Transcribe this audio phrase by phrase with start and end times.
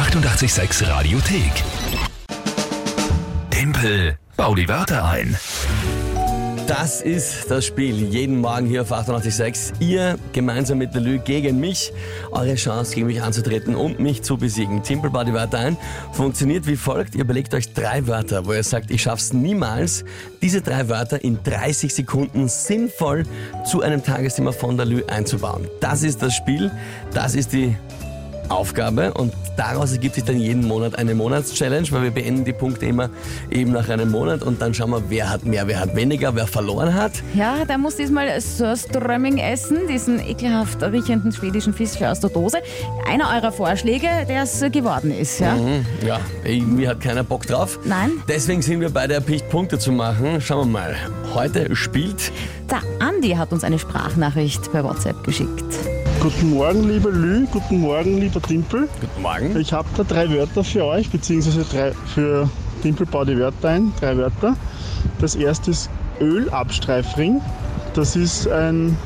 [0.00, 1.52] 886 Radiothek.
[3.50, 5.36] Tempel, bau die Wörter ein.
[6.66, 8.06] Das ist das Spiel.
[8.06, 9.78] Jeden Morgen hier auf 886.
[9.80, 11.92] Ihr gemeinsam mit der Lü gegen mich.
[12.30, 14.82] Eure Chance, gegen mich anzutreten und mich zu besiegen.
[14.82, 15.76] Timpel die Wörter ein.
[16.12, 17.14] Funktioniert wie folgt.
[17.14, 20.06] Ihr überlegt euch drei Wörter, wo ihr sagt, ich schaff's niemals,
[20.40, 23.24] diese drei Wörter in 30 Sekunden sinnvoll
[23.66, 25.68] zu einem Tagesthema von der Lü einzubauen.
[25.80, 26.70] Das ist das Spiel.
[27.12, 27.76] Das ist die
[28.50, 32.86] Aufgabe und daraus ergibt sich dann jeden Monat eine Monatschallenge, weil wir beenden die Punkte
[32.86, 33.10] immer
[33.50, 36.46] eben nach einem Monat und dann schauen wir, wer hat mehr, wer hat weniger, wer
[36.46, 37.12] verloren hat.
[37.34, 42.58] Ja, der muss diesmal Surströmming essen, diesen ekelhaft riechenden schwedischen Fisch aus der Dose.
[43.06, 45.54] Einer eurer Vorschläge, der es geworden ist, ja?
[45.54, 47.78] Mhm, ja, irgendwie hat keiner Bock drauf.
[47.84, 48.12] Nein.
[48.28, 50.40] Deswegen sind wir beide erpicht, Punkte zu machen.
[50.40, 50.96] Schauen wir mal.
[51.34, 52.32] Heute spielt
[52.70, 55.99] Der Andi hat uns eine Sprachnachricht per WhatsApp geschickt.
[56.20, 58.90] Guten Morgen, lieber Lü, guten Morgen, lieber Timpel.
[59.00, 59.58] Guten Morgen.
[59.58, 62.46] Ich habe da drei Wörter für euch, beziehungsweise drei, für
[62.82, 64.54] Timpel bau die Wörter ein, drei Wörter.
[65.18, 65.88] Das erste ist
[66.20, 67.40] Ölabstreifring.
[67.94, 68.98] Das ist ein,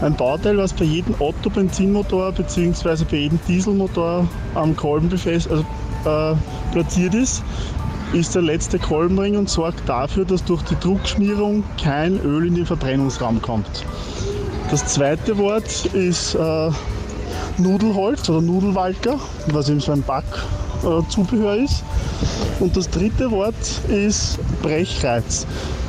[0.00, 5.62] ein Bauteil, was bei jedem Otto-Benzinmotor beziehungsweise bei jedem Dieselmotor am Kolben befest, also,
[6.06, 6.34] äh,
[6.72, 7.42] platziert ist.
[8.14, 12.64] Ist der letzte Kolbenring und sorgt dafür, dass durch die Druckschmierung kein Öl in den
[12.64, 13.84] Verbrennungsraum kommt.
[14.70, 16.70] Das zweite Wort ist äh,
[17.58, 21.82] Nudelholz oder Nudelwalker, was eben so ein Backzubehör ist.
[22.60, 23.56] Und das dritte Wort
[23.88, 25.44] ist Brechreiz,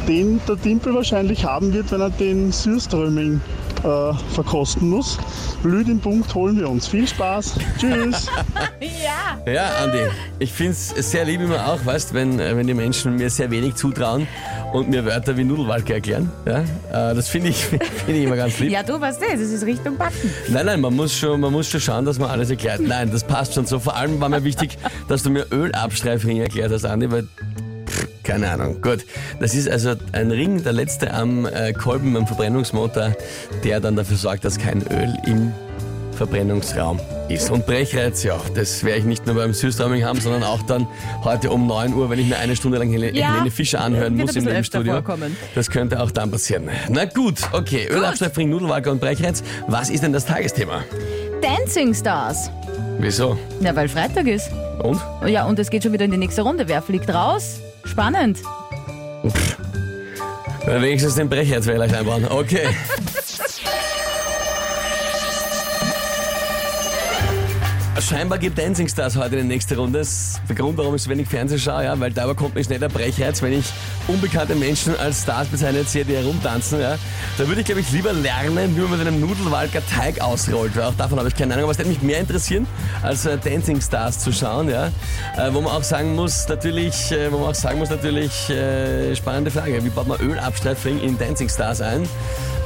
[0.07, 3.39] den der Dimpel wahrscheinlich haben wird, wenn er den Sürströmming
[3.83, 5.17] äh, verkosten muss.
[5.63, 6.87] Blüh den Punkt holen wir uns.
[6.87, 7.55] Viel Spaß.
[7.77, 8.27] Tschüss.
[9.45, 9.97] Ja, Andi,
[10.37, 13.49] ich finde es sehr lieb immer auch, weißt, wenn, äh, wenn die Menschen mir sehr
[13.49, 14.27] wenig zutrauen
[14.71, 16.31] und mir Wörter wie Nudelwalke erklären.
[16.45, 16.59] Ja?
[16.59, 18.71] Äh, das finde ich, find ich immer ganz lieb.
[18.71, 20.31] Ja, du weißt eh, das ist Richtung Backen.
[20.49, 22.81] Nein, nein, man muss, schon, man muss schon schauen, dass man alles erklärt.
[22.81, 23.79] Nein, das passt schon so.
[23.79, 27.27] Vor allem war mir wichtig, dass du mir Ölabstreifring erklärt hast, Andi, weil
[28.23, 28.81] keine Ahnung.
[28.81, 29.05] Gut,
[29.39, 33.13] das ist also ein Ring, der letzte am äh, Kolben, am Verbrennungsmotor,
[33.63, 35.51] der dann dafür sorgt, dass kein Öl im
[36.13, 36.99] Verbrennungsraum
[37.29, 37.49] ist.
[37.49, 40.85] Und Brechreiz, ja, das werde ich nicht nur beim Süßrauming haben, sondern auch dann
[41.23, 44.15] heute um 9 Uhr, wenn ich mir eine Stunde lang Helene, Ja, Helene Fischer anhören
[44.15, 44.93] muss im Nebenstudio.
[44.93, 45.35] vorkommen.
[45.55, 46.69] Das könnte auch dann passieren.
[46.89, 49.41] Na gut, okay, Ölabstreifring, Nudelwalker und Brechreiz.
[49.67, 50.83] Was ist denn das Tagesthema?
[51.41, 52.51] Dancing Stars.
[52.99, 53.37] Wieso?
[53.61, 54.51] Ja, weil Freitag ist.
[54.83, 54.99] Und?
[55.27, 56.67] Ja, und es geht schon wieder in die nächste Runde.
[56.67, 57.61] Wer fliegt raus?
[57.85, 58.39] Spannend.
[60.65, 62.27] Na, wenigstens den Brechreiz werde ich einbauen.
[62.27, 62.67] Okay.
[68.01, 69.99] Scheinbar gibt Dancing Stars heute in die nächste Runde.
[69.99, 72.65] Das ist der Grund, warum ich so wenig Fernsehen schaue, ja, weil da bekommt mich
[72.65, 73.65] schnell der Brechreiz, wenn ich
[74.07, 76.81] unbekannte Menschen als Stars bezeichnet sehe, die herumtanzen.
[76.81, 76.97] Ja.
[77.37, 80.77] Da würde ich, glaube ich, lieber lernen, wie man mit einem Nudelwalker Teig ausrollt.
[80.79, 81.65] Auch davon habe ich keine Ahnung.
[81.65, 82.65] Aber es würde mich mehr interessieren,
[83.03, 84.67] als äh, Dancing Stars zu schauen.
[84.69, 84.87] Ja.
[85.37, 89.15] Äh, wo man auch sagen muss, natürlich, äh, wo man auch sagen muss, natürlich, äh,
[89.15, 89.83] spannende Frage.
[89.83, 92.07] Wie baut man Ölabstreifring in Dancing Stars ein?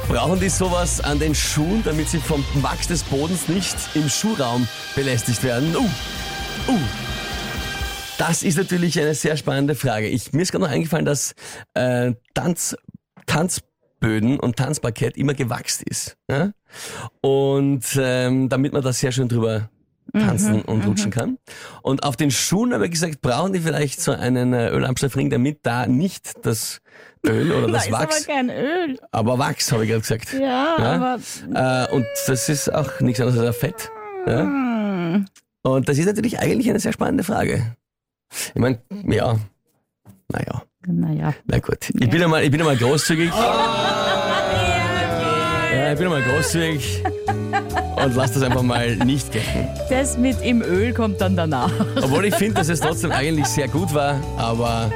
[0.08, 4.68] Brauchen die sowas an den Schuhen, damit sie vom Wachs des Bodens nicht im Schuhraum
[4.94, 5.74] belästigt werden?
[5.76, 5.80] Uh,
[6.68, 6.78] uh.
[8.18, 10.08] Das ist natürlich eine sehr spannende Frage.
[10.08, 11.34] Ich, mir ist gerade noch eingefallen, dass
[11.74, 12.76] äh, Tanz,
[13.26, 16.16] Tanzböden und Tanzparkett immer gewachst ist.
[16.30, 16.52] Ja?
[17.20, 19.68] Und ähm, damit man da sehr schön drüber
[20.12, 21.36] tanzen und rutschen kann.
[21.82, 25.58] Und auf den Schuhen habe ich gesagt, brauchen die vielleicht so einen äh, Ölabstreifring, damit
[25.64, 26.80] da nicht das
[27.26, 28.98] Öl oder Da das ist aber Wachs, kein Öl.
[29.10, 30.32] aber Wachs, habe ich gerade gesagt.
[30.32, 33.90] Ja, aber Äh, und das ist auch nichts anderes als ein Fett.
[34.26, 34.42] Ja?
[35.62, 37.76] Und das ist natürlich eigentlich eine sehr spannende Frage.
[38.54, 38.78] Ich meine,
[39.08, 39.38] ja,
[40.32, 41.34] naja, naja.
[41.46, 41.90] na gut.
[41.98, 43.30] Ich bin einmal, ich bin einmal großzügig.
[45.72, 47.02] Ja, ich bin einmal großzügig
[47.96, 49.68] und lass das einfach mal nicht gelten.
[49.90, 51.70] Das mit im Öl kommt dann danach.
[52.02, 54.90] Obwohl ich finde, dass es trotzdem eigentlich sehr gut war, aber,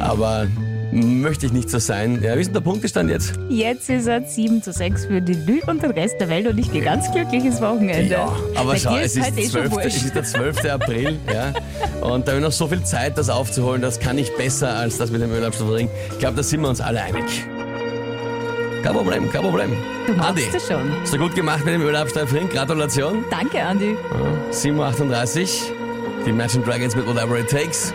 [0.00, 0.46] aber
[0.94, 2.22] möchte ich nicht so sein.
[2.22, 3.34] Ja, wie ist denn der Punktestand jetzt?
[3.48, 6.56] Jetzt ist es 7 zu 6 für die Lü und den Rest der Welt und
[6.58, 8.12] ich gehe ganz glücklich ins Wochenende.
[8.14, 10.64] Ja, aber Bei schau, es ist ist, heute eh schon 12., es ist der 12.
[10.66, 11.52] April, ja.
[12.00, 14.98] Und da habe ich noch so viel Zeit, das aufzuholen, das kann ich besser als
[14.98, 15.88] das mit dem Ölabstoffring.
[16.12, 17.24] Ich glaube, da sind wir uns alle einig.
[18.82, 19.72] Kein Problem, kein Problem.
[20.06, 20.92] Du machst Andi, es schon.
[21.00, 22.48] hast du gut gemacht mit dem Ölabstoffring.
[22.50, 23.24] Gratulation.
[23.30, 23.96] Danke, Andi.
[24.52, 25.76] 7.38 Uhr.
[26.26, 27.94] Die Imagine Dragons mit Whatever It Takes.